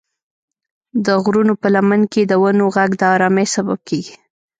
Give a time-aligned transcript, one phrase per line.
[1.05, 4.15] د غرونو په لمن کې د ونو غږ د ارامۍ سبب کېږي.